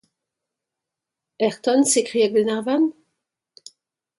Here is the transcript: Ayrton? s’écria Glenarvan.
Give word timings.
Ayrton? 1.39 1.83
s’écria 1.83 2.27
Glenarvan. 2.29 2.91